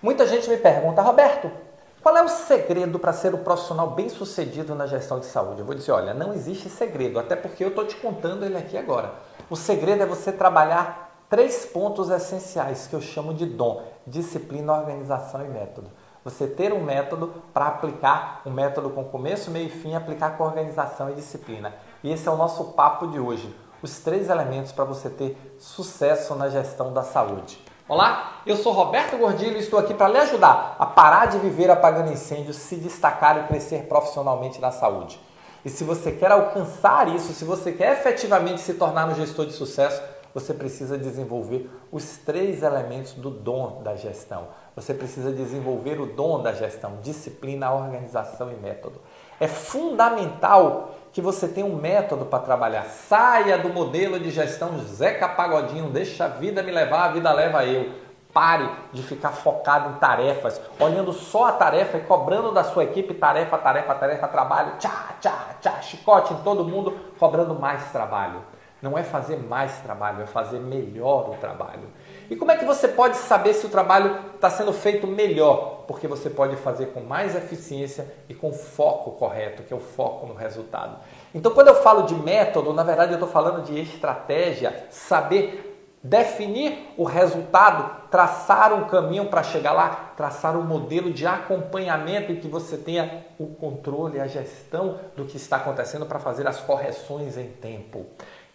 [0.00, 1.50] Muita gente me pergunta, Roberto,
[2.00, 5.58] qual é o segredo para ser um profissional bem sucedido na gestão de saúde?
[5.58, 8.78] Eu vou dizer, olha, não existe segredo, até porque eu estou te contando ele aqui
[8.78, 9.12] agora.
[9.50, 15.44] O segredo é você trabalhar três pontos essenciais que eu chamo de dom: disciplina, organização
[15.44, 15.90] e método.
[16.24, 20.44] Você ter um método para aplicar, um método com começo, meio e fim, aplicar com
[20.44, 21.74] organização e disciplina.
[22.04, 23.52] E esse é o nosso papo de hoje.
[23.82, 27.64] Os três elementos para você ter sucesso na gestão da saúde.
[27.88, 31.70] Olá, eu sou Roberto Gordilho e estou aqui para lhe ajudar a parar de viver
[31.70, 35.18] apagando incêndios, se destacar e crescer profissionalmente na saúde.
[35.64, 39.52] E se você quer alcançar isso, se você quer efetivamente se tornar um gestor de
[39.52, 40.02] sucesso,
[40.34, 44.48] você precisa desenvolver os três elementos do dom da gestão.
[44.76, 49.00] Você precisa desenvolver o dom da gestão: disciplina, organização e método.
[49.40, 52.84] É fundamental que você tenha um método para trabalhar.
[52.84, 57.64] Saia do modelo de gestão Zeca Pagodinho, deixa a vida me levar, a vida leva
[57.64, 58.08] eu.
[58.32, 63.14] Pare de ficar focado em tarefas, olhando só a tarefa e cobrando da sua equipe
[63.14, 68.42] tarefa, tarefa, tarefa, trabalho, tchá, tchá, tchá, chicote em todo mundo, cobrando mais trabalho.
[68.80, 71.88] Não é fazer mais trabalho, é fazer melhor o trabalho.
[72.30, 75.84] E como é que você pode saber se o trabalho está sendo feito melhor?
[75.88, 80.26] Porque você pode fazer com mais eficiência e com foco correto, que é o foco
[80.26, 80.96] no resultado.
[81.34, 85.64] Então, quando eu falo de método, na verdade eu estou falando de estratégia, saber
[86.00, 92.36] definir o resultado, traçar um caminho para chegar lá, traçar um modelo de acompanhamento em
[92.36, 97.36] que você tenha o controle, a gestão do que está acontecendo para fazer as correções
[97.36, 98.06] em tempo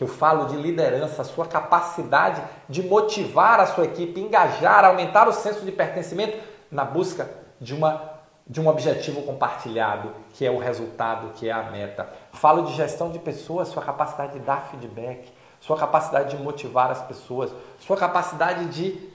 [0.00, 5.32] que eu falo de liderança, sua capacidade de motivar a sua equipe, engajar, aumentar o
[5.34, 6.38] senso de pertencimento
[6.70, 7.28] na busca
[7.60, 8.14] de, uma,
[8.46, 12.08] de um objetivo compartilhado, que é o resultado, que é a meta.
[12.32, 17.02] Falo de gestão de pessoas, sua capacidade de dar feedback, sua capacidade de motivar as
[17.02, 19.06] pessoas, sua capacidade de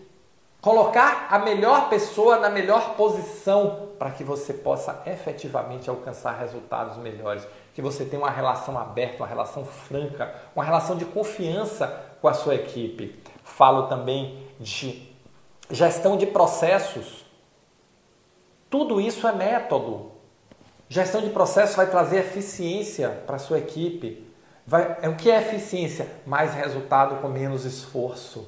[0.61, 7.44] colocar a melhor pessoa na melhor posição para que você possa efetivamente alcançar resultados melhores
[7.76, 11.88] que você tenha uma relação aberta, uma relação franca, uma relação de confiança
[12.22, 13.22] com a sua equipe.
[13.44, 15.14] Falo também de
[15.70, 17.26] gestão de processos.
[18.70, 20.14] Tudo isso é método.
[20.88, 24.26] Gestão de processos vai trazer eficiência para a sua equipe.
[24.66, 26.10] Vai, é, o que é eficiência?
[26.26, 28.48] Mais resultado com menos esforço.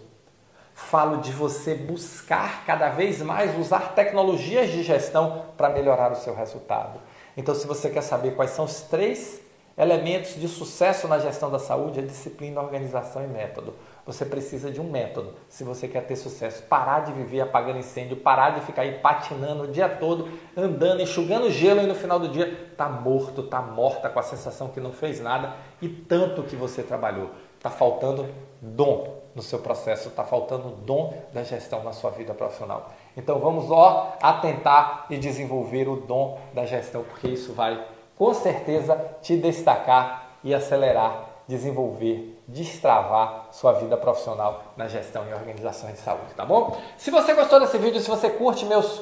[0.77, 6.35] Falo de você buscar cada vez mais usar tecnologias de gestão para melhorar o seu
[6.35, 7.01] resultado.
[7.35, 9.41] Então, se você quer saber quais são os três
[9.77, 13.75] elementos de sucesso na gestão da saúde, é disciplina, organização e método.
[14.07, 16.63] Você precisa de um método se você quer ter sucesso.
[16.63, 21.51] Parar de viver apagando incêndio, parar de ficar aí patinando o dia todo, andando, enxugando
[21.51, 24.91] gelo e no final do dia tá morto, tá morta com a sensação que não
[24.91, 27.29] fez nada e tanto que você trabalhou.
[27.59, 28.27] Tá faltando
[28.61, 32.91] dom no seu processo, está faltando dom da gestão na sua vida profissional.
[33.15, 38.99] Então vamos ó, atentar e desenvolver o dom da gestão, porque isso vai com certeza
[39.21, 46.33] te destacar e acelerar, desenvolver, destravar sua vida profissional na gestão e organização de saúde,
[46.35, 46.77] tá bom?
[46.97, 49.01] Se você gostou desse vídeo, se você curte meus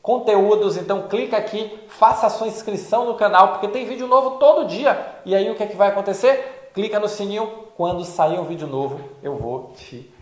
[0.00, 4.66] conteúdos, então clica aqui, faça a sua inscrição no canal, porque tem vídeo novo todo
[4.66, 5.20] dia.
[5.24, 6.60] E aí o que, é que vai acontecer?
[6.72, 7.46] clica no sininho,
[7.76, 10.12] quando sair um vídeo novo, eu vou te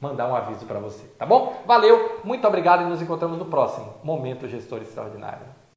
[0.00, 1.62] mandar um aviso para você, tá bom?
[1.66, 5.57] Valeu, muito obrigado e nos encontramos no próximo Momento Gestor Extraordinário.